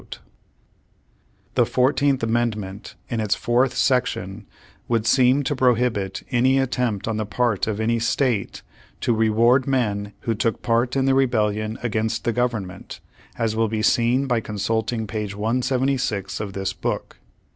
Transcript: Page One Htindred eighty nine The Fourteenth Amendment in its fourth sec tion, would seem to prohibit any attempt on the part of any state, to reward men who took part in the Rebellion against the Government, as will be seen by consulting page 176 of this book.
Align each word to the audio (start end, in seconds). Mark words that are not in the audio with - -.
Page 0.03 0.07
One 0.07 0.15
Htindred 0.15 0.19
eighty 0.19 0.27
nine 0.33 1.51
The 1.53 1.65
Fourteenth 1.67 2.23
Amendment 2.23 2.95
in 3.09 3.19
its 3.19 3.35
fourth 3.35 3.75
sec 3.77 4.07
tion, 4.07 4.47
would 4.87 5.05
seem 5.05 5.43
to 5.43 5.55
prohibit 5.55 6.23
any 6.31 6.57
attempt 6.57 7.07
on 7.07 7.17
the 7.17 7.25
part 7.27 7.67
of 7.67 7.79
any 7.79 7.99
state, 7.99 8.63
to 9.01 9.13
reward 9.13 9.67
men 9.67 10.13
who 10.21 10.33
took 10.33 10.63
part 10.63 10.95
in 10.95 11.05
the 11.05 11.13
Rebellion 11.13 11.77
against 11.83 12.23
the 12.23 12.33
Government, 12.33 12.99
as 13.37 13.55
will 13.55 13.67
be 13.67 13.83
seen 13.83 14.25
by 14.25 14.39
consulting 14.39 15.05
page 15.05 15.35
176 15.35 16.39
of 16.39 16.53
this 16.53 16.73
book. 16.73 17.17